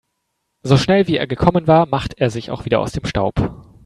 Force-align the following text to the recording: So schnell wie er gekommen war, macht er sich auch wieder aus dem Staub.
So 0.63 0.77
schnell 0.77 1.05
wie 1.07 1.17
er 1.17 1.27
gekommen 1.27 1.67
war, 1.67 1.85
macht 1.85 2.15
er 2.15 2.31
sich 2.31 2.49
auch 2.49 2.65
wieder 2.65 2.79
aus 2.79 2.91
dem 2.91 3.05
Staub. 3.05 3.35